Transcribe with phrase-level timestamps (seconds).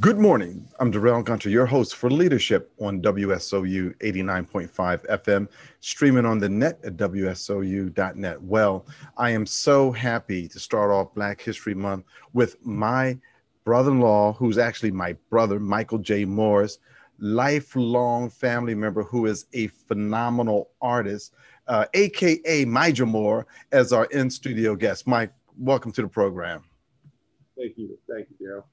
[0.00, 0.68] Good morning.
[0.80, 6.80] I'm Darrell Gunter, your host for Leadership on WSOU 89.5 FM, streaming on the net
[6.82, 8.42] at WSOU.net.
[8.42, 8.86] Well,
[9.16, 13.16] I am so happy to start off Black History Month with my
[13.62, 16.24] brother in law, who's actually my brother, Michael J.
[16.24, 16.78] Morris,
[17.20, 21.34] lifelong family member who is a phenomenal artist,
[21.68, 25.06] uh, AKA MiJoMor, as our in studio guest.
[25.06, 26.64] Mike, welcome to the program.
[27.56, 27.96] Thank you.
[28.10, 28.66] Thank you, Darrell.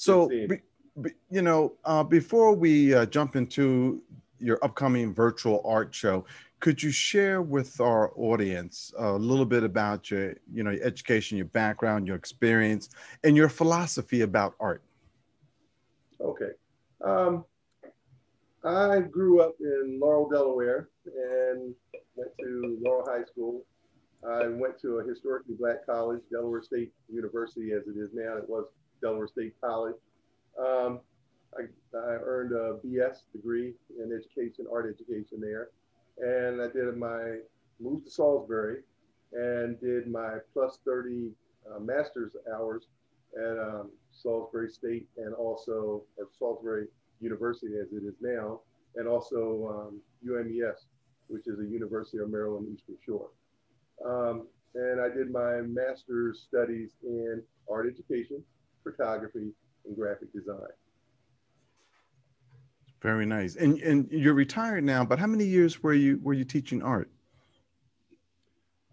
[0.00, 0.62] So, be,
[1.02, 4.02] be, you know, uh, before we uh, jump into
[4.38, 6.24] your upcoming virtual art show,
[6.58, 11.36] could you share with our audience a little bit about your, you know, your education,
[11.36, 12.88] your background, your experience,
[13.24, 14.82] and your philosophy about art?
[16.18, 16.52] Okay.
[17.04, 17.44] Um,
[18.64, 21.74] I grew up in Laurel, Delaware, and
[22.16, 23.66] went to Laurel High School.
[24.26, 28.38] I went to a historically black college, Delaware State University, as it is now.
[28.38, 28.64] It was
[29.00, 29.96] Delaware State College.
[30.58, 31.00] Um,
[31.56, 31.62] I,
[31.96, 35.70] I, earned a BS degree in education, art education there.
[36.18, 37.38] And I did my,
[37.80, 38.82] moved to Salisbury
[39.32, 41.30] and did my plus 30
[41.68, 42.86] uh, master's hours
[43.36, 46.86] at um, Salisbury State and also, or Salisbury
[47.20, 48.60] University as it is now,
[48.96, 50.86] and also um, UMES,
[51.28, 53.30] which is a University of Maryland Eastern Shore.
[54.04, 58.42] Um, and I did my master's studies in art education
[58.82, 59.52] photography,
[59.86, 60.58] and graphic design.
[63.02, 63.56] Very nice.
[63.56, 67.10] And and you're retired now, but how many years were you were you teaching art?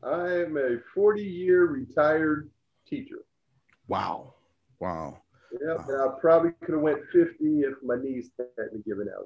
[0.04, 2.50] I'm a 40 year retired
[2.88, 3.26] teacher.
[3.88, 4.36] Wow.
[4.80, 5.18] Wow.
[5.52, 6.16] Yeah, wow.
[6.16, 9.26] I probably could have went 50 if my knees hadn't given out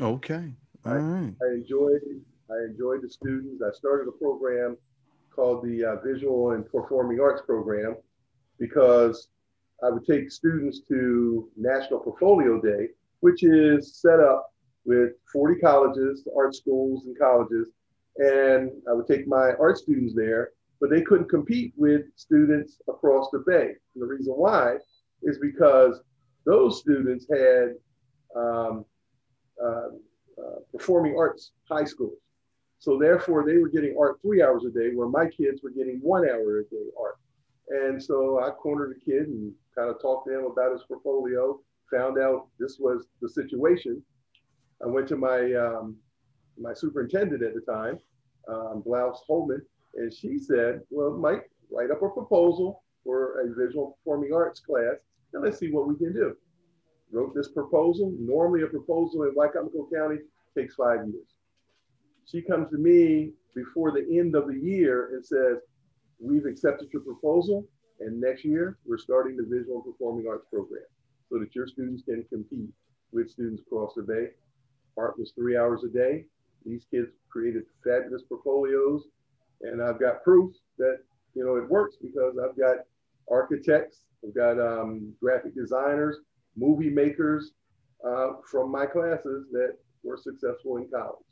[0.00, 0.14] on.
[0.14, 0.52] Okay.
[0.86, 1.34] All I, right.
[1.42, 2.00] I enjoyed
[2.50, 3.62] I enjoyed the students.
[3.62, 4.76] I started a program
[5.30, 7.96] called the uh, Visual and Performing Arts Program
[8.58, 9.28] because
[9.84, 12.88] I would take students to National Portfolio Day,
[13.20, 14.52] which is set up
[14.84, 17.68] with 40 colleges, art schools, and colleges.
[18.16, 23.28] And I would take my art students there, but they couldn't compete with students across
[23.30, 23.74] the bay.
[23.94, 24.76] And the reason why
[25.22, 26.00] is because
[26.44, 27.74] those students had
[28.34, 28.84] um,
[29.62, 29.88] uh,
[30.38, 32.18] uh, performing arts high schools.
[32.80, 35.98] So therefore, they were getting art three hours a day, where my kids were getting
[36.00, 37.18] one hour a day art.
[37.68, 41.58] And so I cornered a kid and kind of talked to him about his portfolio,
[41.92, 44.02] found out this was the situation.
[44.82, 45.96] I went to my um,
[46.60, 47.98] my superintendent at the time,
[48.48, 49.62] um, Blouse Holman,
[49.94, 54.96] and she said, well, Mike, write up a proposal for a visual performing arts class,
[55.32, 56.36] and let's see what we can do.
[57.12, 58.12] Wrote this proposal.
[58.18, 60.18] Normally a proposal in Wicomico County
[60.56, 61.28] takes five years.
[62.26, 65.58] She comes to me before the end of the year and says,
[66.20, 67.66] we've accepted your proposal.
[68.00, 70.82] And next year, we're starting the Visual Performing Arts program
[71.30, 72.70] so that your students can compete
[73.12, 74.28] with students across the Bay.
[74.96, 76.24] Art was three hours a day.
[76.64, 79.04] These kids created fabulous portfolios.
[79.62, 80.98] And I've got proof that,
[81.34, 82.84] you know, it works because I've got
[83.30, 86.16] architects, I've got um, graphic designers,
[86.56, 87.52] movie makers
[88.06, 91.24] uh, from my classes that were successful in college.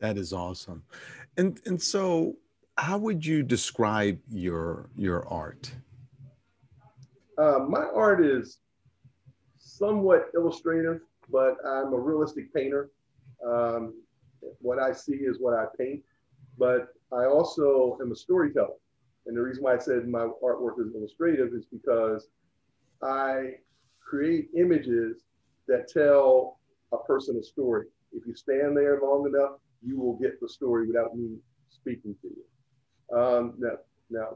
[0.00, 0.82] That is awesome.
[1.36, 2.36] And, and so
[2.76, 5.72] how would you describe your, your art?
[7.38, 8.58] Uh, my art is
[9.58, 12.90] somewhat illustrative, but I'm a realistic painter.
[13.46, 13.94] Um,
[14.60, 16.02] what I see is what I paint,
[16.58, 18.74] but I also am a storyteller.
[19.26, 22.28] And the reason why I said my artwork is illustrative is because
[23.02, 23.54] I
[24.00, 25.24] create images
[25.66, 26.60] that tell
[26.92, 27.86] a person a story.
[28.12, 31.36] If you stand there long enough, you will get the story without me
[31.70, 33.18] speaking to you.
[33.18, 33.78] Um, now,
[34.10, 34.28] now,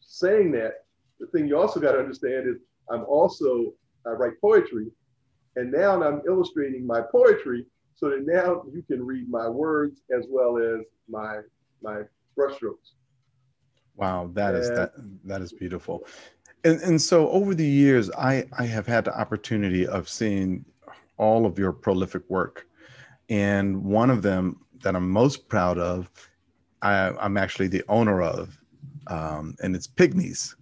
[0.00, 0.84] saying that,
[1.20, 2.56] the thing you also got to understand is
[2.90, 3.72] I'm also,
[4.06, 4.86] I write poetry,
[5.56, 10.26] and now I'm illustrating my poetry so that now you can read my words as
[10.28, 11.40] well as my
[11.82, 12.02] my
[12.36, 12.94] brushstrokes.
[13.96, 14.92] Wow, that and, is that
[15.24, 16.06] that is beautiful.
[16.64, 20.64] And and so over the years, I I have had the opportunity of seeing
[21.18, 22.66] all of your prolific work,
[23.28, 26.10] and one of them that I'm most proud of,
[26.80, 28.56] I, I'm actually the owner of,
[29.08, 30.54] um, and it's Pygmies.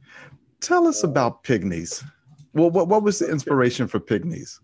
[0.60, 2.04] Tell us about Pygmies.
[2.52, 4.58] Well, what, what was the inspiration for Pygmies?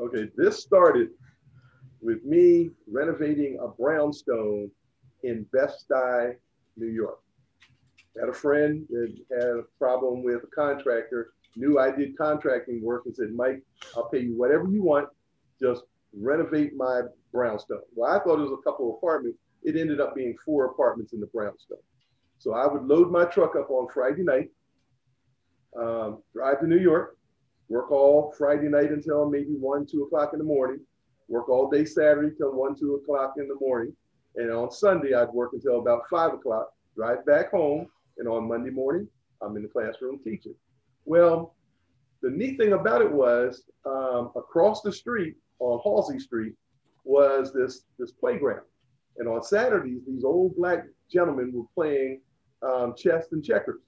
[0.00, 1.10] Okay, this started
[2.00, 4.70] with me renovating a brownstone
[5.22, 6.34] in Bed-Stuy,
[6.76, 7.20] New York.
[8.18, 13.06] Had a friend that had a problem with a contractor, knew I did contracting work,
[13.06, 13.62] and said, Mike,
[13.96, 15.08] I'll pay you whatever you want,
[15.60, 15.82] just
[16.12, 17.02] renovate my
[17.32, 17.80] brownstone.
[17.94, 19.38] Well, I thought it was a couple of apartments.
[19.62, 21.78] It ended up being four apartments in the brownstone.
[22.44, 24.50] So I would load my truck up on Friday night,
[25.80, 27.16] um, drive to New York,
[27.70, 30.80] work all Friday night until maybe one, two o'clock in the morning,
[31.26, 33.96] work all day Saturday till one, two o'clock in the morning.
[34.36, 37.86] And on Sunday, I'd work until about five o'clock, drive back home.
[38.18, 39.08] And on Monday morning,
[39.40, 40.54] I'm in the classroom teaching.
[41.06, 41.54] Well,
[42.20, 46.52] the neat thing about it was um, across the street on Halsey Street
[47.04, 48.66] was this, this playground.
[49.16, 52.20] And on Saturdays, these old black gentlemen were playing
[52.64, 53.80] um, chess and checkers.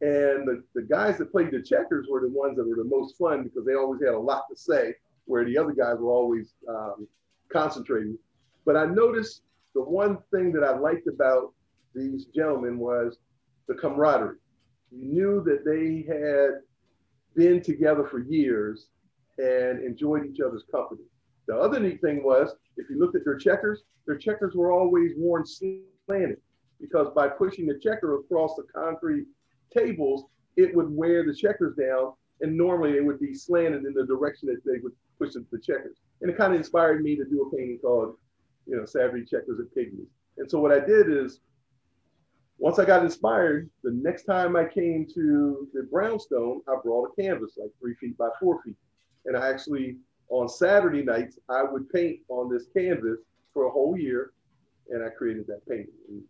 [0.00, 3.16] And the, the guys that played the checkers were the ones that were the most
[3.16, 4.94] fun because they always had a lot to say,
[5.24, 7.08] where the other guys were always um,
[7.52, 8.16] concentrating.
[8.64, 9.42] But I noticed
[9.74, 11.52] the one thing that I liked about
[11.94, 13.18] these gentlemen was
[13.66, 14.36] the camaraderie.
[14.90, 16.62] You knew that they had
[17.34, 18.88] been together for years
[19.38, 21.02] and enjoyed each other's company.
[21.46, 25.12] The other neat thing was, if you looked at their checkers, their checkers were always
[25.16, 26.40] worn slanted
[26.80, 29.26] because by pushing the checker across the concrete
[29.76, 30.24] tables,
[30.56, 34.48] it would wear the checkers down, and normally they would be slanted in the direction
[34.48, 35.98] that they would push the checkers.
[36.20, 38.16] And it kind of inspired me to do a painting called,
[38.66, 40.06] you know, Savage Checkers and Pygmies.
[40.36, 41.40] And so what I did is,
[42.58, 47.22] once I got inspired, the next time I came to the brownstone, I brought a
[47.22, 48.76] canvas like three feet by four feet.
[49.26, 49.96] And I actually,
[50.28, 53.20] on Saturday nights, I would paint on this canvas
[53.54, 54.32] for a whole year.
[54.90, 56.22] And I created that painting.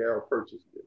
[0.00, 0.84] And Darrell purchased it.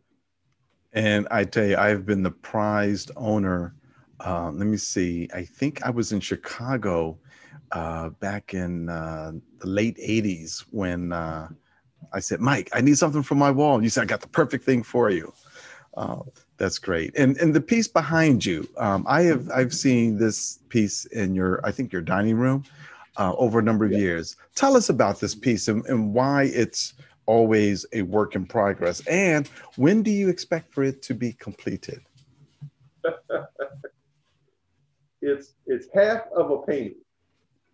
[0.94, 3.75] And I tell you, I've been the prized owner.
[4.19, 5.30] Uh, let me see.
[5.33, 7.18] I think I was in Chicago
[7.71, 11.50] uh, back in uh, the late 80s when uh,
[12.12, 13.75] I said, Mike, I need something for my wall.
[13.75, 15.33] And you said, I got the perfect thing for you.
[15.95, 16.19] Uh,
[16.57, 17.15] that's great.
[17.15, 21.63] And and the piece behind you, um, I have I've seen this piece in your
[21.63, 22.63] I think your dining room
[23.18, 24.00] uh, over a number of yeah.
[24.00, 24.36] years.
[24.56, 26.94] Tell us about this piece and, and why it's
[27.25, 29.06] always a work in progress.
[29.08, 32.02] And when do you expect for it to be completed?
[35.22, 36.96] it's it's half of a painting.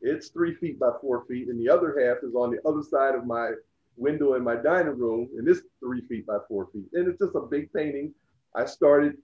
[0.02, 3.16] It's three feet by four feet, and the other half is on the other side
[3.16, 3.52] of my
[3.98, 6.86] window in my dining room, and it's three feet by four feet.
[6.94, 8.14] And it's just a big painting.
[8.56, 9.18] I started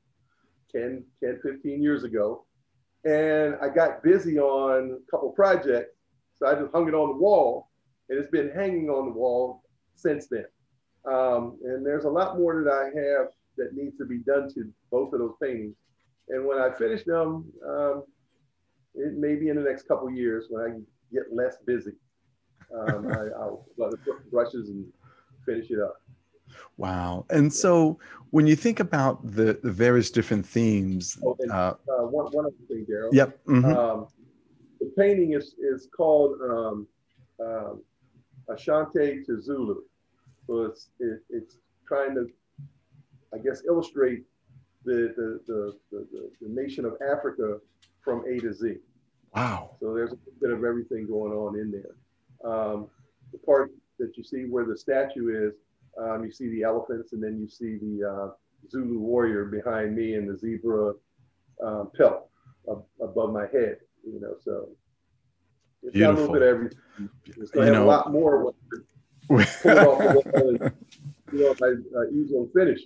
[0.72, 2.46] 10, 10, 15 years ago,
[3.06, 5.96] and I got busy on a couple projects.
[6.38, 7.70] So I just hung it on the wall,
[8.10, 9.64] and it's been hanging on the wall
[9.96, 10.46] since then.
[11.06, 13.28] Um, and there's a lot more that I have
[13.58, 15.76] that needs to be done to both of those paintings.
[16.30, 18.04] And when I finish them, um,
[18.96, 20.70] it may be in the next couple years when I
[21.14, 21.94] get less busy.
[22.74, 24.86] Um, I, will put brushes and
[25.46, 26.02] finish it up.
[26.78, 27.26] Wow.
[27.30, 28.00] And so
[28.32, 31.18] when you think about the, the various different themes.
[31.24, 33.10] Oh, and, uh, uh, one, one other thing, Darrell.
[33.14, 33.46] Yep.
[33.46, 33.66] Mm-hmm.
[33.66, 34.08] Um,
[34.80, 36.40] the painting is, is called
[38.50, 39.82] Ashanti to Zulu.
[40.48, 41.58] So it's it, it's
[41.88, 42.30] trying to,
[43.34, 44.24] I guess, illustrate
[44.84, 47.58] the the, the the, the nation of Africa
[48.04, 48.76] from A to Z.
[49.36, 49.76] Wow.
[49.80, 52.50] So there's a bit of everything going on in there.
[52.50, 52.88] Um,
[53.32, 55.56] the part that you see where the statue is,
[56.02, 58.30] um, you see the elephants, and then you see the uh,
[58.70, 60.94] Zulu warrior behind me and the zebra
[61.64, 62.30] um, pelt
[63.02, 63.78] above my head.
[64.06, 64.70] You know, so
[65.86, 66.16] it's Beautiful.
[66.16, 66.80] got a little bit of everything.
[67.26, 68.54] It's going to have know, a lot more
[69.28, 70.74] pull it off the
[71.32, 72.82] you know, by uh, easel finish.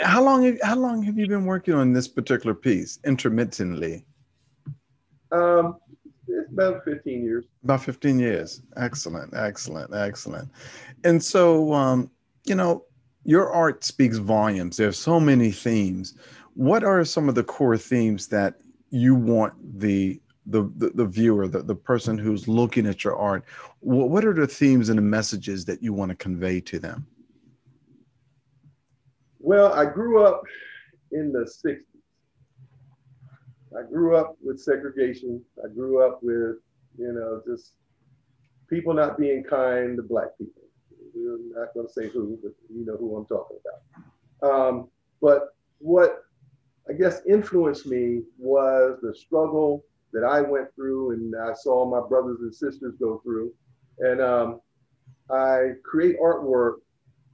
[0.00, 0.58] how long?
[0.62, 4.04] How long have you been working on this particular piece intermittently?
[5.32, 5.76] Um,
[6.26, 7.44] it's about 15 years.
[7.64, 8.62] About 15 years.
[8.76, 10.48] Excellent, excellent, excellent.
[11.04, 12.10] And so, um,
[12.44, 12.84] you know,
[13.24, 14.76] your art speaks volumes.
[14.76, 16.14] There's so many themes.
[16.54, 18.60] What are some of the core themes that
[18.90, 23.44] you want the the, the, the viewer, the, the person who's looking at your art,
[23.80, 27.06] what, what are the themes and the messages that you want to convey to them?
[29.38, 30.42] Well, I grew up
[31.12, 31.78] in the 60s.
[33.78, 35.42] I grew up with segregation.
[35.64, 36.56] I grew up with,
[36.98, 37.74] you know, just
[38.68, 40.62] people not being kind to Black people.
[41.14, 43.58] We're not going to say who, but you know who I'm talking
[44.40, 44.50] about.
[44.50, 44.88] Um,
[45.20, 46.24] but what
[46.88, 52.06] I guess influenced me was the struggle that I went through and I saw my
[52.06, 53.52] brothers and sisters go through.
[53.98, 54.60] And um,
[55.30, 56.76] I create artwork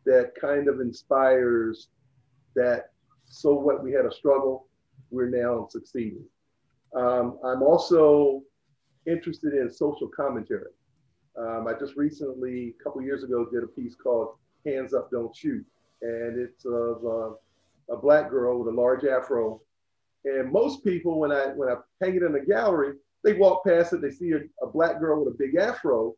[0.04, 1.88] that kind of inspires
[2.54, 2.90] that.
[3.24, 4.68] So what we had a struggle,
[5.10, 6.24] we're now succeeding.
[6.94, 8.42] Um, I'm also
[9.06, 10.70] interested in social commentary.
[11.38, 15.34] Um, I just recently, a couple years ago, did a piece called "Hands Up, Don't
[15.36, 15.64] Shoot,"
[16.02, 19.60] and it's of uh, a black girl with a large afro
[20.26, 23.92] and most people, when I when I hang it in a gallery, they walk past
[23.92, 26.14] it, they see a, a black girl with a big afro,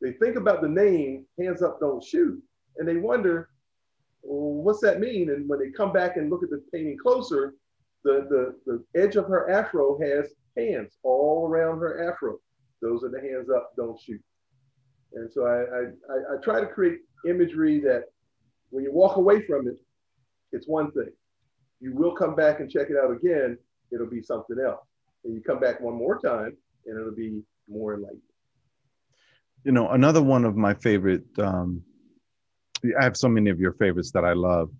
[0.00, 2.42] they think about the name "Hands Up, Don't Shoot,"
[2.76, 3.50] and they wonder,
[4.22, 5.30] well, what's that mean?
[5.30, 7.54] And when they come back and look at the painting closer,
[8.04, 12.38] the, the, the edge of her afro has hands all around her afro.
[12.82, 14.20] Those are the hands up, don't shoot.
[15.14, 18.04] And so I, I, I, try to create imagery that
[18.70, 19.76] when you walk away from it,
[20.52, 21.12] it's one thing.
[21.84, 23.58] You will come back and check it out again,
[23.92, 24.86] it'll be something else.
[25.22, 28.22] And you come back one more time and it'll be more enlightening.
[29.64, 31.82] You know, another one of my favorite, um,
[32.98, 34.70] I have so many of your favorites that I love.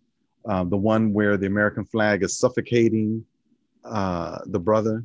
[0.46, 3.23] Um, the one where the American flag is suffocating
[3.84, 5.04] uh, the brother.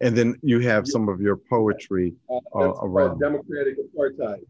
[0.00, 4.46] And then you have some of your poetry uh, uh, around democratic apartheid.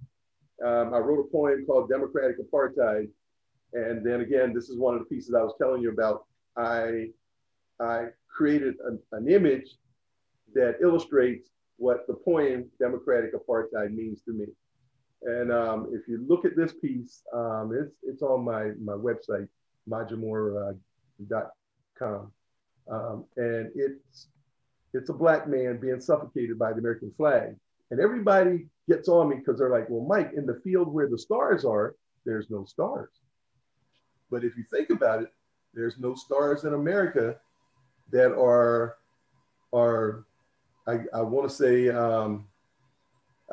[0.64, 3.08] Um, I wrote a poem called Democratic Apartheid.
[3.72, 6.27] And then again, this is one of the pieces I was telling you about.
[6.58, 7.10] I,
[7.80, 9.76] I created an, an image
[10.54, 14.46] that illustrates what the poem Democratic Apartheid means to me.
[15.22, 19.48] And um, if you look at this piece, um, it's, it's on my, my website,
[19.88, 20.78] mijomor.com.
[22.90, 24.28] Um, and it's,
[24.94, 27.54] it's a black man being suffocated by the American flag.
[27.90, 31.18] And everybody gets on me because they're like, well, Mike, in the field where the
[31.18, 33.10] stars are, there's no stars.
[34.30, 35.28] But if you think about it,
[35.74, 37.36] there's no stars in America
[38.10, 38.96] that are,
[39.72, 40.24] are
[40.86, 42.46] I, I want to say, um,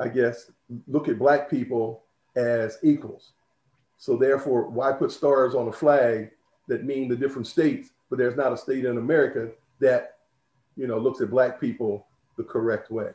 [0.00, 0.50] I guess,
[0.88, 2.04] look at black people
[2.34, 3.32] as equals.
[3.98, 6.30] So therefore, why put stars on a flag
[6.68, 10.18] that mean the different states, but there's not a state in America that,
[10.76, 12.06] you know, looks at black people
[12.36, 13.10] the correct way.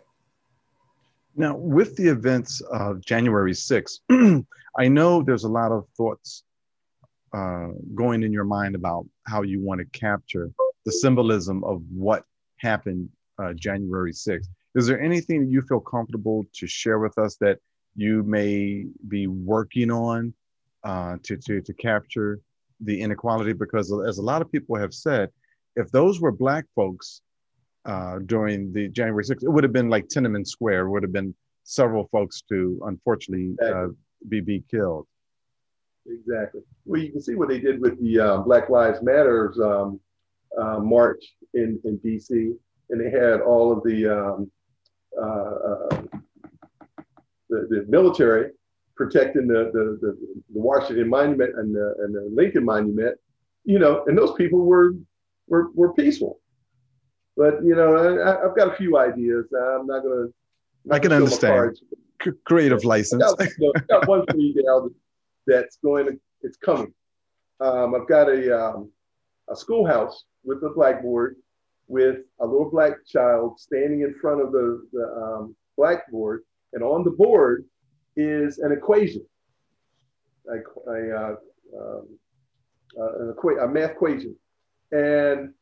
[1.36, 4.00] Now, with the events of January 6th,
[4.78, 6.44] I know there's a lot of thoughts
[7.34, 10.52] uh, going in your mind about how you want to capture
[10.86, 12.26] the symbolism of what
[12.58, 13.10] happened
[13.42, 14.48] uh, January 6th.
[14.76, 17.60] Is there anything that you feel comfortable to share with us that
[17.96, 20.34] you may be working on
[20.84, 22.40] uh, to, to, to capture
[22.80, 23.54] the inequality?
[23.54, 25.30] Because as a lot of people have said,
[25.76, 27.22] if those were Black folks
[27.86, 31.34] uh, during the January 6th, it would have been like Tiananmen Square, would have been
[31.64, 33.88] several folks to unfortunately uh,
[34.28, 35.08] be, be killed.
[36.08, 36.62] Exactly.
[36.86, 40.00] Well, you can see what they did with the uh, Black Lives Matters um,
[40.60, 42.54] uh, march in, in DC
[42.92, 44.52] and they had all of the um,
[45.20, 46.02] uh, uh,
[47.50, 48.52] the, the, military
[48.96, 50.18] protecting the, the, the,
[50.54, 53.18] the, Washington Monument and the, and the Lincoln Monument,
[53.66, 54.94] you know, and those people were
[55.48, 56.40] were, were peaceful.
[57.36, 59.46] But you know, I, have got a few ideas.
[59.54, 60.28] I'm not gonna.
[60.92, 61.80] I can understand.
[62.24, 63.24] C- creative license.
[63.24, 64.54] I got, you know, got one for you
[65.48, 66.20] that's going to.
[66.42, 66.94] It's coming.
[67.60, 68.92] Um, I've got a um,
[69.50, 71.36] a schoolhouse with a blackboard
[71.92, 77.04] with a little black child standing in front of the, the um, blackboard, and on
[77.04, 77.66] the board
[78.16, 79.26] is an equation,
[80.50, 81.36] a, a,
[81.78, 82.02] uh,
[82.98, 84.36] an equa- a math equation.
[84.94, 85.54] And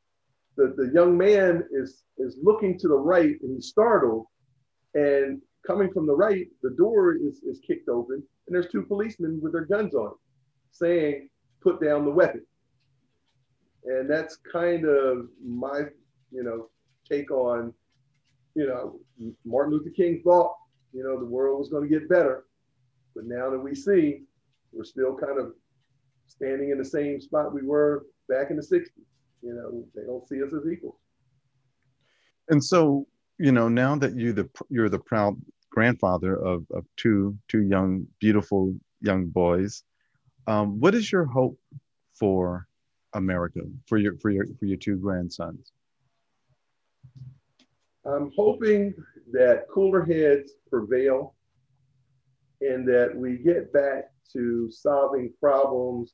[0.56, 4.28] the, the young man is, is looking to the right and he's startled.
[4.94, 9.40] And coming from the right, the door is, is kicked open, and there's two policemen
[9.42, 10.14] with their guns on,
[10.72, 11.30] saying,
[11.62, 12.46] Put down the weapon.
[13.84, 15.84] And that's kind of my
[16.32, 16.70] you know,
[17.08, 17.74] take on,
[18.56, 19.00] you know,
[19.46, 20.56] Martin Luther King thought,
[20.94, 22.46] you know, the world was going to get better.
[23.16, 24.24] But now that we see,
[24.72, 25.54] we're still kind of
[26.28, 28.88] standing in the same spot we were back in the 60s.
[29.42, 30.98] You know, they don't see us as equals.
[32.50, 35.40] And so, you know, now that you the you're the proud
[35.70, 39.84] grandfather of, of two two young, beautiful young boys,
[40.48, 41.60] um, what is your hope
[42.14, 42.68] for
[43.14, 45.72] America for your for your for your two grandsons?
[48.06, 48.94] I'm hoping
[49.32, 51.36] that cooler heads prevail
[52.62, 56.14] and that we get back to solving problems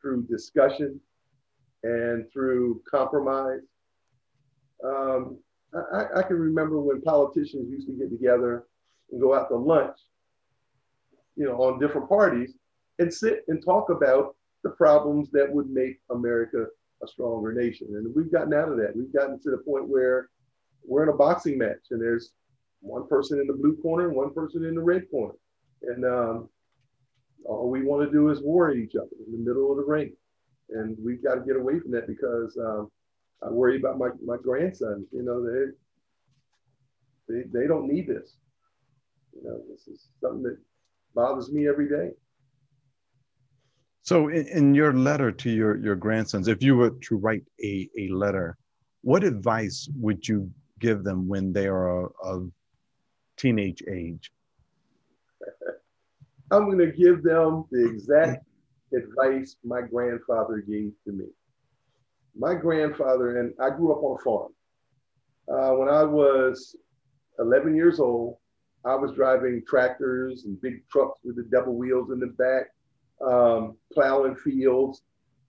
[0.00, 1.00] through discussion
[1.82, 3.60] and through compromise.
[4.84, 5.38] Um,
[5.92, 8.66] I, I, can remember when politicians used to get together
[9.10, 9.96] and go out to lunch,
[11.36, 12.54] you know, on different parties
[12.98, 14.34] and sit and talk about
[14.64, 16.66] the problems that would make America
[17.02, 17.88] a stronger nation.
[17.90, 18.96] And we've gotten out of that.
[18.96, 20.30] We've gotten to the point where
[20.84, 22.32] we're in a boxing match and there's
[22.80, 25.34] one person in the blue corner and one person in the red corner.
[25.82, 26.48] And um,
[27.44, 29.84] all we want to do is war at each other in the middle of the
[29.84, 30.12] ring.
[30.70, 32.90] And we've got to get away from that because um,
[33.42, 35.06] I worry about my, my grandsons.
[35.12, 35.72] You know, they,
[37.28, 38.36] they, they don't need this.
[39.36, 40.58] You know, this is something that
[41.14, 42.10] bothers me every day.
[44.02, 47.88] So in, in your letter to your, your grandsons, if you were to write a,
[47.98, 48.56] a letter,
[49.02, 50.50] what advice would you
[50.80, 52.50] give them when they are of
[53.36, 54.30] teenage age?
[56.50, 58.44] I'm going to give them the exact
[58.94, 61.26] advice my grandfather gave to me.
[62.38, 64.52] my grandfather and I grew up on a farm.
[65.48, 66.76] Uh, when I was
[67.38, 68.36] 11 years old,
[68.86, 72.66] I was driving tractors and big trucks with the double wheels in the back,
[73.20, 75.02] um, plowing fields,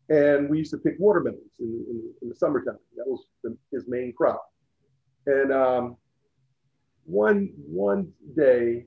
[0.10, 2.80] and we used to pick watermelons in, in, in the summertime.
[2.96, 4.52] That was the, his main crop.
[5.28, 5.98] And um,
[7.06, 8.86] one one day,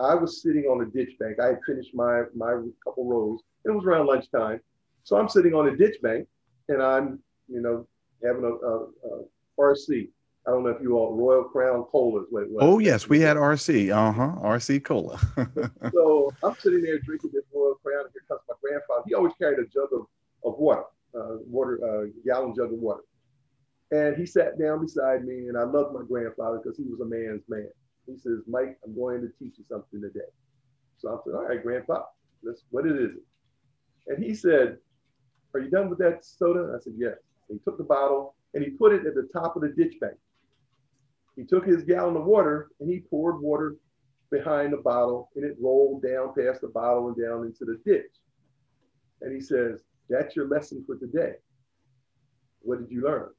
[0.00, 1.38] I was sitting on a ditch bank.
[1.40, 3.40] I had finished my my couple rows.
[3.64, 4.60] It was around lunchtime,
[5.04, 6.26] so I'm sitting on a ditch bank,
[6.68, 7.86] and I'm you know
[8.24, 9.24] having a, a, a
[9.60, 10.08] RC.
[10.46, 12.26] I don't know if you all Royal Crown Colas.
[12.32, 12.66] Wait, wait.
[12.66, 13.94] Oh yes, we had RC.
[13.94, 14.32] Uh huh.
[14.42, 15.18] RC Cola.
[15.92, 18.04] so I'm sitting there drinking this Royal Crown.
[18.12, 19.04] Here comes my grandfather.
[19.06, 20.06] He always carried a jug of,
[20.44, 20.82] of water,
[21.16, 23.02] uh, water, uh, gallon jug of water.
[23.92, 27.04] And he sat down beside me, and I loved my grandfather because he was a
[27.04, 27.68] man's man.
[28.06, 30.26] He says, Mike, I'm going to teach you something today.
[30.98, 32.02] So I said, All right, Grandpa,
[32.42, 33.10] let's, what is it?
[34.08, 34.78] And he said,
[35.54, 36.74] Are you done with that soda?
[36.76, 37.16] I said, Yes.
[37.48, 40.14] he took the bottle and he put it at the top of the ditch bank.
[41.36, 43.76] He took his gallon of water and he poured water
[44.30, 48.10] behind the bottle and it rolled down past the bottle and down into the ditch.
[49.20, 51.34] And he says, That's your lesson for today.
[52.60, 53.30] What did you learn?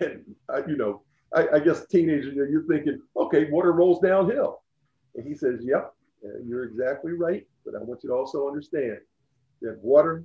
[0.00, 1.02] And, I, you know,
[1.34, 4.62] I, I guess teenager, you're thinking, okay, water rolls downhill.
[5.14, 5.92] And he says, yep,
[6.24, 7.44] uh, you're exactly right.
[7.64, 8.98] But I want you to also understand
[9.62, 10.24] that water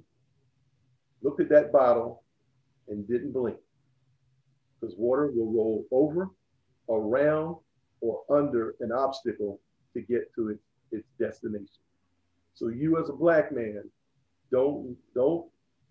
[1.22, 2.24] looked at that bottle
[2.88, 3.58] and didn't blink
[4.80, 6.30] because water will roll over,
[6.90, 7.58] around,
[8.02, 9.60] or under an obstacle
[9.94, 11.68] to get to its, its destination.
[12.54, 13.84] So you as a black man,
[14.52, 15.46] don't don't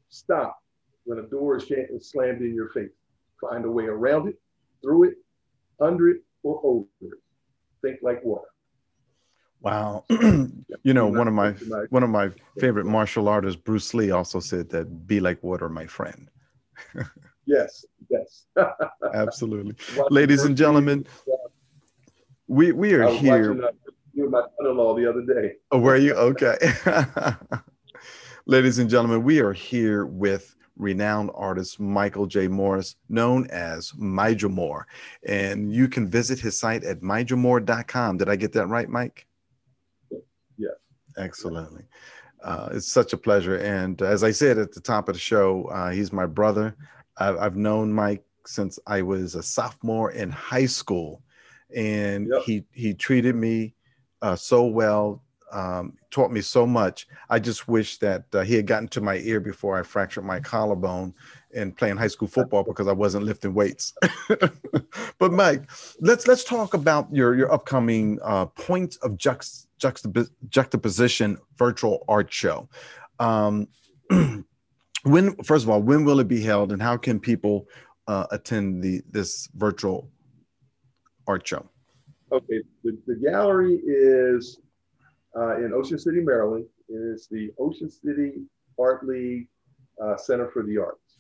[0.09, 0.59] stop
[1.05, 2.91] when a door is slammed in your face.
[3.41, 4.41] Find a way around it,
[4.83, 5.15] through it,
[5.81, 7.19] under it, or over it.
[7.83, 8.49] Think like water.
[9.61, 10.05] Wow.
[10.11, 11.53] you know, one of my
[11.91, 15.87] one of my favorite martial artists, Bruce Lee, also said that be like water, my
[15.87, 16.29] friend.
[17.47, 18.47] Yes, yes.
[19.15, 19.77] Absolutely.
[20.11, 21.07] Ladies and gentlemen,
[22.47, 23.53] we we are here.
[23.53, 25.55] Watching, uh, you my son-in-law the other day.
[25.71, 26.15] Oh, were you?
[26.15, 26.57] Okay.
[28.47, 32.49] Ladies and gentlemen, we are here with renowned artist Michael J.
[32.49, 34.85] Morris, known as MiJoMor.
[35.27, 38.19] And you can visit his site at mijomor.com.
[38.19, 39.27] Did I get that right, Mike?
[40.59, 40.73] Yes.
[41.17, 41.85] Excellently.
[42.45, 43.57] Uh, it's such a pleasure.
[43.57, 46.77] And as I said at the top of the show, uh, he's my brother.
[47.17, 51.23] I've, I've, known Mike since I was a sophomore in high school.
[51.75, 52.43] And yep.
[52.43, 53.75] he, he treated me
[54.21, 57.07] uh, so well, um, taught me so much.
[57.31, 60.41] I just wish that uh, he had gotten to my ear before I fractured my
[60.41, 61.15] collarbone
[61.55, 63.95] and playing high school football because I wasn't lifting weights.
[65.19, 71.39] but Mike, let's let's talk about your your upcoming uh, points of juxt, juxtap- juxtaposition
[71.57, 72.69] virtual art show.
[73.19, 73.69] Um,
[75.05, 77.67] when first of all, when will it be held, and how can people
[78.07, 80.11] uh, attend the this virtual
[81.27, 81.69] art show?
[82.33, 84.59] Okay, the, the gallery is
[85.37, 86.67] uh, in Ocean City, Maryland.
[86.89, 88.43] It's the Ocean City
[88.79, 89.49] Art League
[90.03, 91.17] uh, Center for the Arts.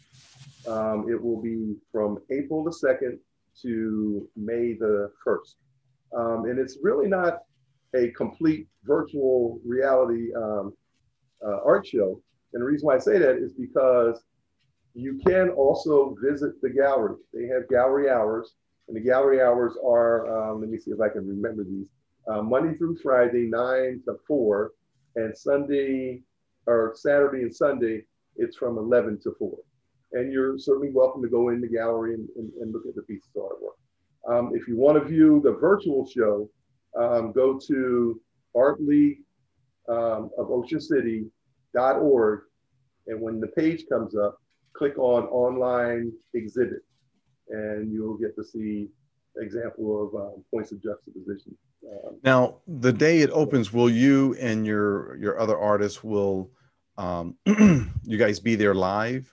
[0.66, 3.18] Um, it will be from April the 2nd
[3.62, 5.54] to May the 1st.
[6.16, 7.42] Um, and it's really not
[7.94, 10.72] a complete virtual reality um,
[11.46, 12.20] uh, art show.
[12.52, 14.22] And the reason why I say that is because
[14.94, 17.16] you can also visit the gallery.
[17.32, 18.54] They have gallery hours,
[18.88, 21.88] and the gallery hours are, um, let me see if I can remember these
[22.28, 24.72] uh, Monday through Friday, nine to four,
[25.16, 26.22] and Sunday
[26.66, 28.04] or Saturday and Sunday,
[28.36, 29.58] it's from 11 to four.
[30.12, 33.02] And you're certainly welcome to go in the gallery and, and, and look at the
[33.02, 34.32] pieces of artwork.
[34.32, 36.48] Um, if you want to view the virtual show,
[36.98, 38.20] um, go to
[38.56, 38.78] Art
[39.88, 42.40] um, of Ocean City.org.
[43.06, 44.38] And when the page comes up,
[44.74, 46.82] click on online exhibit
[47.48, 48.88] and you'll get to see
[49.36, 51.56] example of um, points of juxtaposition.
[51.84, 56.50] Um, now, the day it opens, will you and your your other artists will
[56.96, 59.32] um, you guys be there live?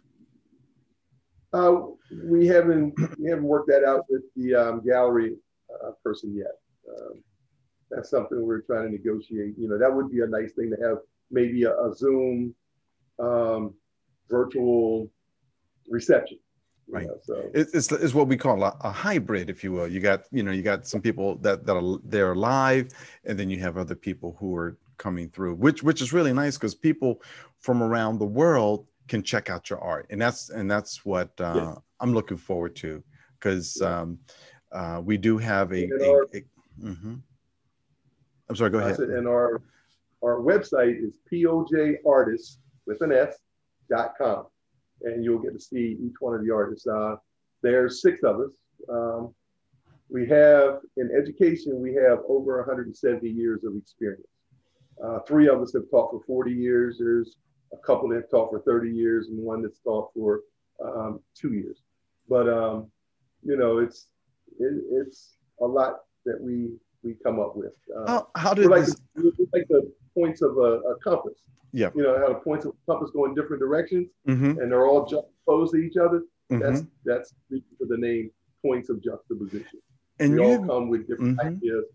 [1.54, 1.82] Uh,
[2.26, 5.36] we haven't we haven't worked that out with the um, gallery
[5.74, 6.58] uh, person yet.
[7.92, 9.56] That's something we're trying to negotiate.
[9.58, 10.98] You know, that would be a nice thing to have
[11.30, 12.56] maybe a, a Zoom
[13.20, 13.74] um,
[14.30, 15.10] virtual
[15.90, 16.40] reception.
[16.88, 17.08] Right.
[17.08, 17.50] know, so.
[17.54, 19.88] It's, it's what we call a, a, hybrid if you will.
[19.88, 22.92] You got you know you got some people that that are they're live
[23.24, 26.58] and then you have other people who are coming through which which is really nice
[26.58, 27.22] because people
[27.60, 30.06] from around the world can check out your art.
[30.10, 33.04] And that's and that's what uh, i'm looking forward to
[33.40, 34.20] because um,
[34.72, 36.44] uh, we do have a, a, a
[36.82, 37.16] mm-hmm.
[38.52, 39.62] I'm sorry go ahead said, and our
[40.24, 43.38] our website is pojartist with an s
[43.90, 44.46] dot com
[45.04, 46.88] and you'll get to see each one of the artists.
[46.88, 47.16] Uh,
[47.62, 48.52] there's six of us.
[48.90, 49.34] Um,
[50.10, 54.28] we have in education, we have over 170 years of experience.
[55.04, 56.98] Uh, three of us have taught for 40 years.
[57.00, 57.38] There's
[57.74, 60.42] a couple that have taught for 30 years, and one that's taught for
[60.84, 61.82] um, two years.
[62.28, 62.92] But um,
[63.44, 64.08] you know, it's
[64.60, 66.72] it, it's a lot that we
[67.04, 67.74] we come up with.
[67.96, 68.96] Uh, how, how did like, this...
[69.54, 71.34] like the points of a, a, compass?
[71.74, 71.90] Yeah.
[71.96, 74.60] You know how the points of a compass go in different directions, mm-hmm.
[74.60, 76.24] and they're all juxtaposed to each other.
[76.52, 76.60] Mm-hmm.
[76.60, 77.34] That's that's
[77.78, 78.32] for the name
[78.64, 79.80] points of juxtaposition.
[80.20, 81.56] And we all come with different mm-hmm.
[81.56, 81.86] ideas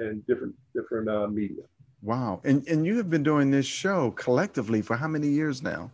[0.00, 1.62] and different different uh, media.
[2.02, 2.40] Wow.
[2.44, 5.90] And and you have been doing this show collectively for how many years now?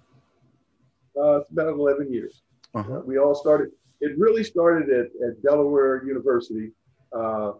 [1.17, 2.43] Uh, it's about 11 years.
[2.75, 2.95] Uh-huh.
[2.95, 6.71] Uh, we all started, it really started at, at Delaware University.
[7.13, 7.53] Uh,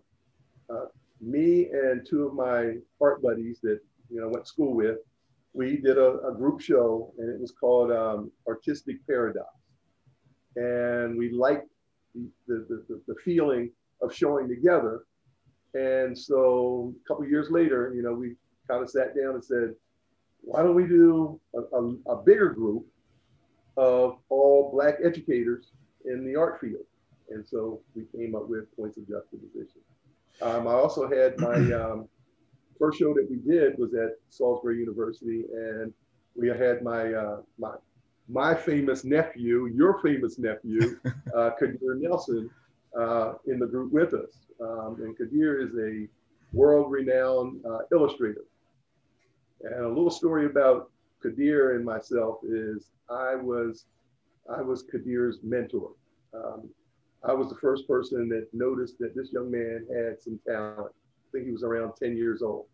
[1.21, 3.81] me and two of my art buddies that
[4.11, 4.99] you know went to school with,
[5.53, 9.49] we did a, a group show and it was called um, Artistic Paradox.
[10.57, 11.69] And we liked
[12.15, 13.71] the, the, the, the feeling
[14.03, 15.05] of showing together
[15.75, 18.37] and so a couple years later, you know, we
[18.69, 19.75] kind of sat down and said,
[20.43, 22.87] why don't we do a, a, a bigger group
[23.77, 25.71] of all Black educators
[26.05, 26.85] in the art field?
[27.31, 29.81] And so we came up with points of juxtaposition.
[30.43, 32.09] Um, I also had my um,
[32.79, 35.93] first show that we did was at Salisbury University, and
[36.35, 37.75] we had my uh, my
[38.29, 40.99] my famous nephew, your famous nephew,
[41.37, 42.51] uh, Kadir Nelson,
[42.99, 44.47] uh, in the group with us.
[44.61, 46.09] Um, and Kadir is a
[46.53, 48.45] world-renowned uh, illustrator.
[49.63, 50.91] And a little story about
[51.23, 53.87] Kadir and myself is I was
[54.51, 55.93] I was Kadir's mentor.
[56.35, 56.69] Um,
[57.25, 60.91] I was the first person that noticed that this young man had some talent.
[60.91, 62.67] I think he was around 10 years old.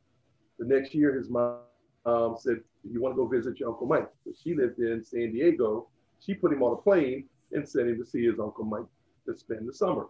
[0.59, 1.59] The next year, his mom
[2.07, 4.09] um, said, You want to go visit your Uncle Mike?
[4.43, 5.89] She lived in San Diego.
[6.21, 8.87] She put him on a plane and sent him to see his Uncle Mike
[9.27, 10.07] to spend the summer.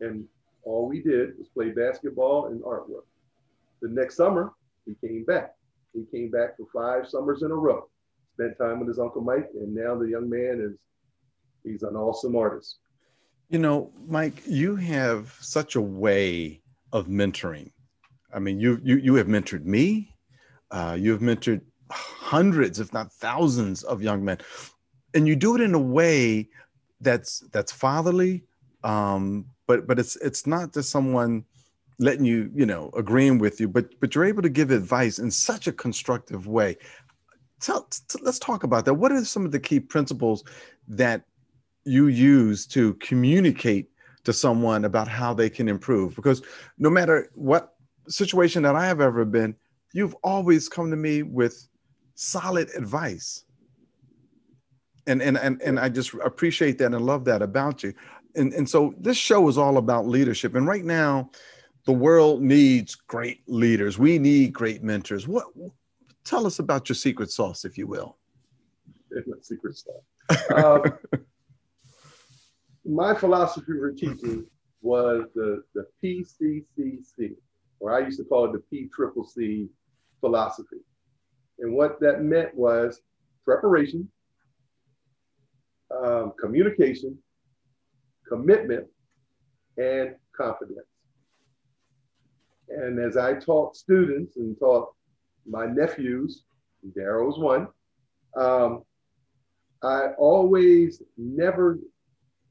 [0.00, 0.26] And
[0.64, 3.06] all we did was play basketball and artwork.
[3.80, 4.52] The next summer,
[4.84, 5.54] he came back.
[5.94, 7.88] He came back for five summers in a row,
[8.34, 10.76] spent time with his Uncle Mike, and now the young man is
[11.64, 12.78] he's an awesome artist.
[13.48, 16.60] You know, Mike, you have such a way
[16.92, 17.70] of mentoring.
[18.34, 20.14] I mean, you you you have mentored me.
[20.70, 24.38] Uh, you have mentored hundreds, if not thousands, of young men,
[25.14, 26.48] and you do it in a way
[27.00, 28.42] that's that's fatherly,
[28.82, 31.44] um, but but it's it's not just someone
[31.98, 35.30] letting you you know agreeing with you but but you're able to give advice in
[35.30, 36.76] such a constructive way
[37.60, 40.44] tell t- let's talk about that what are some of the key principles
[40.86, 41.22] that
[41.86, 43.90] you use to communicate
[44.24, 46.42] to someone about how they can improve because
[46.78, 47.74] no matter what
[48.08, 49.54] situation that i have ever been
[49.92, 51.68] you've always come to me with
[52.14, 53.44] solid advice
[55.06, 57.94] and and and, and i just appreciate that and love that about you
[58.36, 60.54] and, and so this show is all about leadership.
[60.54, 61.30] And right now,
[61.86, 63.98] the world needs great leaders.
[63.98, 65.26] We need great mentors.
[65.26, 65.46] What
[66.24, 68.16] tell us about your secret sauce, if you will?
[69.40, 70.50] Secret sauce.
[70.54, 71.22] Um,
[72.88, 74.46] my philosophy for teaching
[74.80, 77.34] was the, the PCCC,
[77.80, 79.68] or I used to call it the P triple C
[80.20, 80.78] philosophy.
[81.58, 83.00] And what that meant was
[83.44, 84.08] preparation,
[85.90, 87.18] um, communication,
[88.28, 88.86] commitment,
[89.78, 90.86] and confidence.
[92.68, 94.92] And as I taught students and taught
[95.48, 96.44] my nephews,
[96.94, 97.68] Darrow's one,
[98.36, 98.82] um,
[99.82, 101.78] I always never,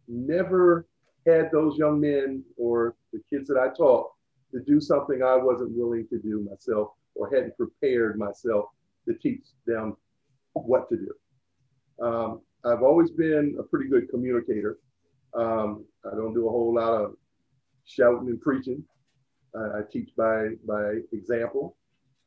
[0.08, 0.88] never
[1.26, 4.12] had those young men or the kids that I taught
[4.54, 8.66] to do something I wasn't willing to do myself or hadn't prepared myself
[9.08, 9.96] to teach them
[10.54, 12.06] what to do.
[12.06, 14.80] Um, I've always been a pretty good communicator.
[15.34, 17.16] Um, I don't do a whole lot of
[17.86, 18.84] shouting and preaching.
[19.56, 21.78] I, I teach by by example,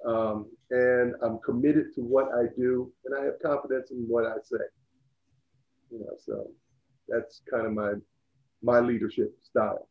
[0.07, 4.37] um, and I'm committed to what I do, and I have confidence in what I
[4.43, 4.65] say.
[5.91, 6.51] You know, so
[7.09, 7.93] that's kind of my
[8.63, 9.89] my leadership style.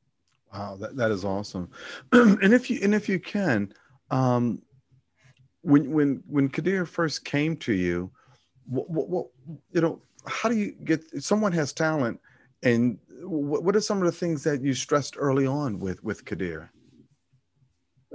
[0.54, 1.70] Wow, that, that is awesome.
[2.12, 3.74] and if you and if you can,
[4.12, 4.62] um,
[5.62, 8.12] when when when Kadir first came to you,
[8.66, 9.28] what, what, what
[9.72, 11.04] you know, how do you get?
[11.22, 12.20] Someone has talent,
[12.64, 16.24] and what, what are some of the things that you stressed early on with with
[16.24, 16.72] Kadir?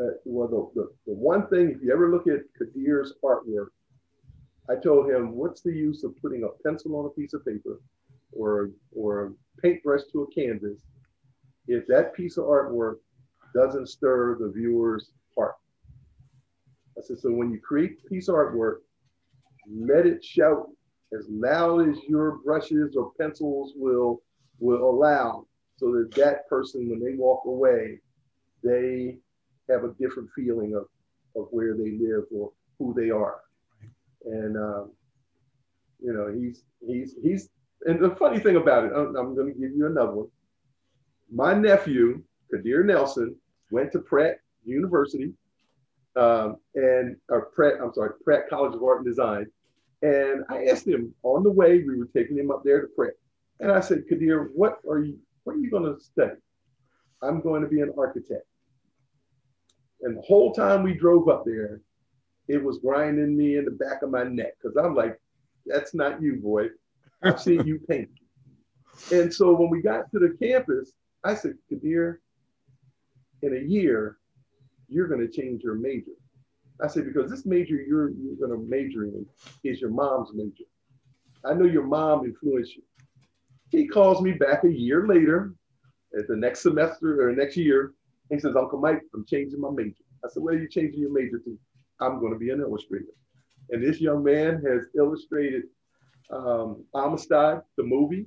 [0.00, 3.66] Uh, well, the, the, the one thing, if you ever look at Kadir's artwork,
[4.70, 7.78] I told him, what's the use of putting a pencil on a piece of paper
[8.32, 10.80] or, or a paintbrush to a canvas
[11.68, 12.96] if that piece of artwork
[13.54, 15.54] doesn't stir the viewer's heart?
[16.98, 18.78] I said, so when you create piece of artwork,
[19.70, 20.68] let it shout
[21.16, 24.22] as loud as your brushes or pencils will
[24.58, 27.98] will allow so that that person when they walk away
[28.62, 29.18] they
[29.68, 30.86] have a different feeling of
[31.40, 33.40] of where they live or who they are
[34.24, 34.90] and um,
[36.00, 37.48] you know he's he's he's
[37.86, 40.28] and the funny thing about it i'm, going to give you another one
[41.30, 43.34] my nephew kadir nelson
[43.70, 45.32] went to pratt university
[46.16, 49.46] um, and or pratt i'm sorry pratt college of art and design
[50.02, 53.12] and I asked him on the way, we were taking him up there to Pratt.
[53.60, 56.32] And I said, Kadir, what are you, what are you going to study?
[57.22, 58.44] I'm going to be an architect.
[60.02, 61.80] And the whole time we drove up there,
[62.48, 65.20] it was grinding me in the back of my neck because I'm like,
[65.64, 66.66] that's not you, boy.
[67.22, 68.08] I've seen you paint.
[69.10, 70.92] And so when we got to the campus,
[71.24, 72.20] I said, Kadir,
[73.42, 74.18] in a year,
[74.88, 76.12] you're going to change your major.
[76.82, 79.24] I said, because this major you're, you're going to major in
[79.64, 80.64] is your mom's major.
[81.44, 82.82] I know your mom influenced you.
[83.70, 85.54] He calls me back a year later
[86.18, 87.94] at the next semester or next year.
[88.30, 90.02] He says, Uncle Mike, I'm changing my major.
[90.24, 91.58] I said, what are you changing your major to?
[92.00, 93.06] I'm going to be an illustrator.
[93.70, 95.62] And this young man has illustrated
[96.32, 98.26] um, Amistad, the movie.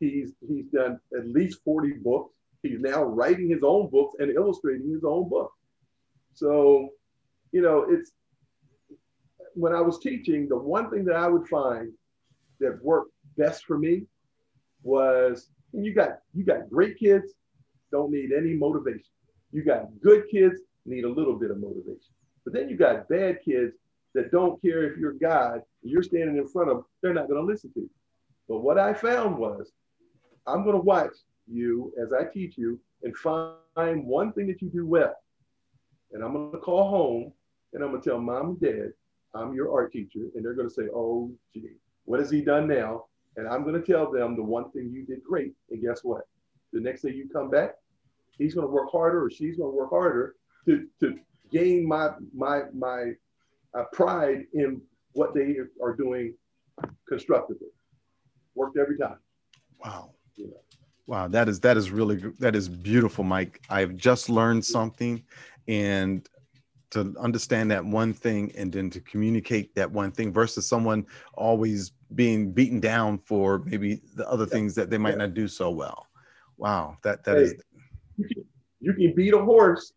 [0.00, 2.34] He's, he's done at least 40 books.
[2.62, 5.52] He's now writing his own books and illustrating his own book.
[6.34, 6.90] So
[7.52, 8.12] you know, it's
[9.54, 11.92] when I was teaching, the one thing that I would find
[12.60, 14.04] that worked best for me
[14.82, 17.32] was you got you got great kids,
[17.90, 19.10] don't need any motivation.
[19.52, 22.12] You got good kids, need a little bit of motivation.
[22.44, 23.74] But then you got bad kids
[24.14, 27.40] that don't care if you're God, you're standing in front of them, they're not going
[27.40, 27.90] to listen to you.
[28.48, 29.72] But what I found was
[30.46, 31.14] I'm going to watch
[31.46, 35.14] you as I teach you and find one thing that you do well.
[36.12, 37.32] And I'm going to call home
[37.72, 38.92] and I'm gonna tell mom and dad,
[39.34, 43.04] I'm your art teacher, and they're gonna say, oh gee, what has he done now?
[43.36, 45.52] And I'm gonna tell them the one thing you did great.
[45.70, 46.22] And guess what?
[46.72, 47.74] The next day you come back,
[48.36, 50.36] he's gonna work harder or she's gonna work harder
[50.66, 51.18] to, to
[51.50, 53.12] gain my my my
[53.74, 54.80] uh, pride in
[55.18, 56.34] what they are doing
[57.08, 57.68] constructively.
[58.54, 59.18] Worked every time.
[59.84, 60.12] Wow.
[60.36, 60.46] Yeah.
[61.08, 63.62] Wow, that is that is really that is beautiful, Mike.
[63.70, 65.24] I've just learned something,
[65.66, 66.28] and
[66.90, 71.92] to understand that one thing and then to communicate that one thing versus someone always
[72.14, 74.50] being beaten down for maybe the other yeah.
[74.50, 75.24] things that they might yeah.
[75.24, 76.06] not do so well.
[76.58, 77.54] Wow, that that hey, is.
[78.18, 78.44] You can,
[78.80, 79.94] you can beat a horse,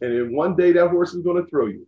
[0.00, 1.86] and then one day that horse is going to throw you.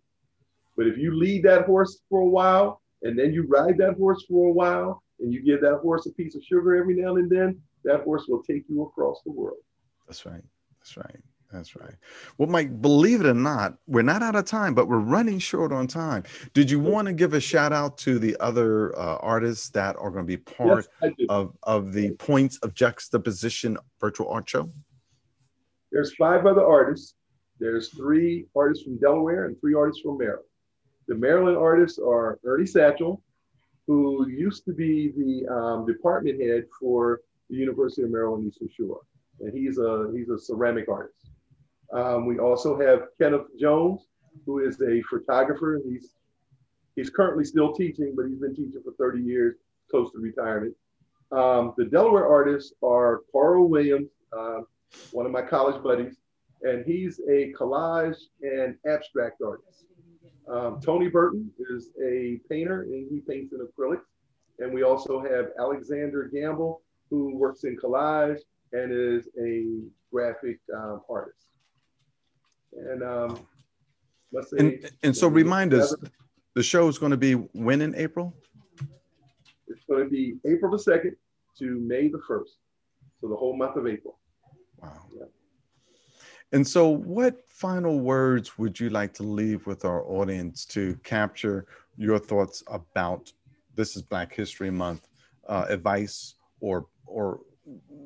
[0.82, 4.24] But if you lead that horse for a while, and then you ride that horse
[4.28, 7.30] for a while, and you give that horse a piece of sugar every now and
[7.30, 9.58] then, that horse will take you across the world.
[10.08, 10.42] That's right.
[10.80, 11.20] That's right.
[11.52, 11.94] That's right.
[12.36, 15.70] Well, Mike, believe it or not, we're not out of time, but we're running short
[15.70, 16.24] on time.
[16.52, 20.10] Did you want to give a shout out to the other uh, artists that are
[20.10, 24.68] going to be part yes, of, of the Points of Juxtaposition virtual art show?
[25.92, 27.14] There's five other artists.
[27.60, 30.46] There's three artists from Delaware and three artists from Maryland.
[31.08, 33.22] The Maryland artists are Ernie Satchel,
[33.86, 39.00] who used to be the um, department head for the University of Maryland Eastern Shore.
[39.40, 41.30] And he's a, he's a ceramic artist.
[41.92, 44.06] Um, we also have Kenneth Jones,
[44.46, 45.80] who is a photographer.
[45.84, 46.14] He's
[46.96, 49.56] he's currently still teaching, but he's been teaching for 30 years,
[49.90, 50.74] close to retirement.
[51.30, 54.60] Um, the Delaware artists are Carl Williams, uh,
[55.12, 56.16] one of my college buddies,
[56.62, 59.86] and he's a collage and abstract artist.
[60.48, 64.06] Um, Tony Burton is a painter and he paints in acrylics.
[64.58, 68.40] And we also have Alexander Gamble, who works in collage
[68.72, 69.80] and is a
[70.12, 71.48] graphic um, artist.
[72.72, 73.46] And um,
[74.32, 74.58] let's say.
[74.58, 75.94] And, and so remind us,
[76.54, 78.34] the show is going to be when in April?
[79.68, 81.12] It's going to be April the 2nd
[81.58, 82.56] to May the 1st.
[83.20, 84.18] So the whole month of April.
[84.78, 84.90] Wow.
[85.14, 85.24] Yeah.
[86.52, 91.66] And so, what final words would you like to leave with our audience to capture
[91.96, 93.32] your thoughts about
[93.74, 95.08] this is Black History Month
[95.48, 97.40] uh, advice or or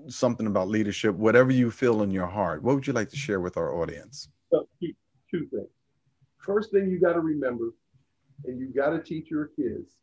[0.09, 2.63] something about leadership, whatever you feel in your heart?
[2.63, 4.29] What would you like to share with our audience?
[5.31, 5.69] two things.
[6.39, 7.71] First thing you got to remember,
[8.45, 9.97] and you got to teach your kids,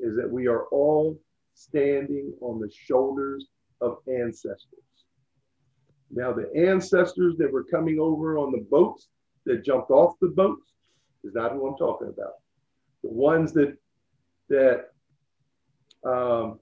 [0.00, 1.18] is that we are all
[1.54, 3.46] standing on the shoulders
[3.80, 4.87] of ancestors.
[6.10, 9.08] Now, the ancestors that were coming over on the boats
[9.44, 10.72] that jumped off the boats
[11.24, 12.34] is not who I'm talking about.
[13.02, 13.76] The ones that
[14.48, 14.86] that
[16.04, 16.58] um,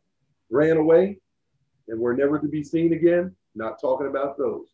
[0.50, 1.18] ran away
[1.88, 4.66] and were never to be seen again, not talking about those.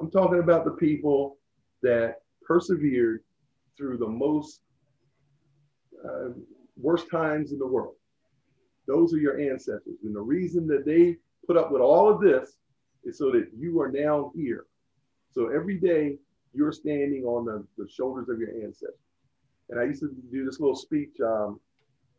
[0.00, 1.38] I'm talking about the people
[1.82, 3.22] that persevered
[3.76, 4.60] through the most
[6.04, 6.30] uh,
[6.76, 7.94] worst times in the world.
[8.86, 9.98] Those are your ancestors.
[10.04, 12.56] And the reason that they put up with all of this
[13.06, 14.66] is so that you are now here.
[15.32, 16.16] So every day
[16.52, 18.94] you're standing on the, the shoulders of your ancestors.
[19.70, 21.60] And I used to do this little speech um,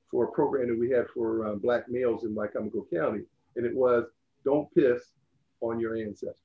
[0.09, 3.21] for a program that we had for uh, Black males in Wicomico County.
[3.55, 4.05] And it was,
[4.45, 5.11] don't piss
[5.61, 6.35] on your ancestors.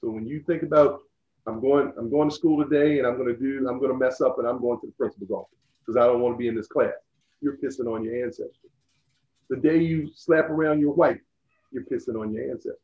[0.00, 1.00] So when you think about,
[1.46, 3.98] I'm going, I'm going to school today and I'm going to do, I'm going to
[3.98, 6.48] mess up and I'm going to the principal's office because I don't want to be
[6.48, 6.92] in this class.
[7.40, 8.70] You're pissing on your ancestors.
[9.48, 11.20] The day you slap around your wife,
[11.72, 12.78] you're pissing on your ancestors.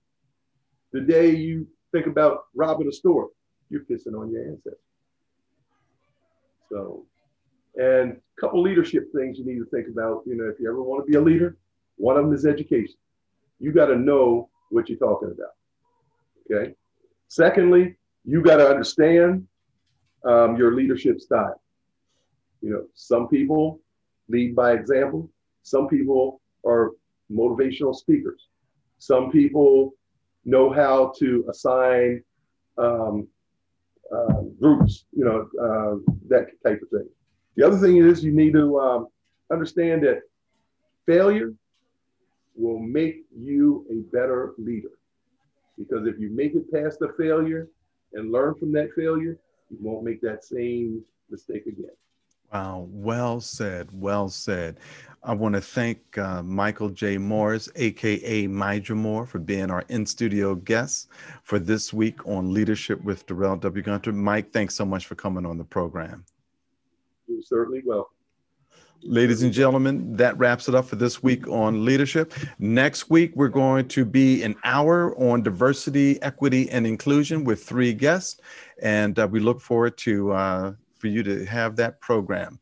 [0.97, 3.29] The day you think about robbing a store,
[3.69, 4.79] you're pissing on your ancestors.
[6.73, 7.05] So,
[7.75, 10.23] and a couple leadership things you need to think about.
[10.25, 11.59] You know, if you ever want to be a leader,
[11.97, 12.97] one of them is education.
[13.59, 15.53] You got to know what you're talking about.
[16.51, 16.75] Okay.
[17.29, 19.47] Secondly, you got to understand
[20.25, 21.61] um, your leadership style.
[22.63, 23.81] You know, some people
[24.31, 25.31] lead by example.
[25.63, 26.93] Some people are
[27.31, 28.49] motivational speakers.
[28.99, 29.93] Some people
[30.47, 32.23] know how to assign
[32.79, 33.29] um,
[34.15, 37.09] uh, groups, you know, uh, that type of thing.
[37.57, 39.09] The other thing is you need to um,
[39.51, 40.21] understand that
[41.07, 41.53] failure
[42.55, 44.93] will make you a better leader.
[45.77, 47.69] Because if you make it past the failure
[48.15, 49.39] and learn from that failure,
[49.71, 51.91] you won't make that same mistake again.
[52.53, 54.79] Wow, well said, well said.
[55.27, 57.19] I want to thank uh, Michael J.
[57.19, 61.09] Morris, aka Moore, for being our in studio guest
[61.43, 63.83] for this week on Leadership with Darrell W.
[63.83, 64.13] Gunter.
[64.13, 66.25] Mike, thanks so much for coming on the program.
[67.27, 68.13] You're certainly welcome.
[69.03, 72.33] Ladies and gentlemen, that wraps it up for this week on leadership.
[72.61, 77.93] Next week, we're going to be an hour on diversity, equity, and inclusion with three
[77.93, 78.41] guests.
[78.81, 82.59] And uh, we look forward to uh, for you to have that program.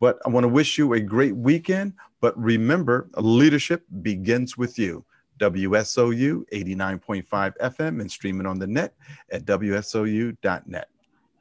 [0.00, 1.94] But I want to wish you a great weekend.
[2.20, 5.04] But remember, leadership begins with you.
[5.38, 7.26] WSOU 89.5
[7.58, 8.94] FM and streaming on the net
[9.30, 10.88] at WSOU.net.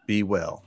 [0.05, 0.63] Be well.